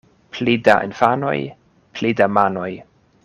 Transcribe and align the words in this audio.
Pli 0.35 0.53
da 0.67 0.77
infanoj, 0.87 1.35
pli 1.99 2.13
da 2.23 2.31
manoj. 2.39 2.71